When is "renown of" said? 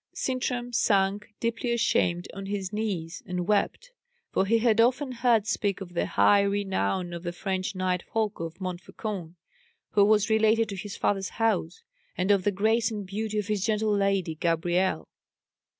6.41-7.21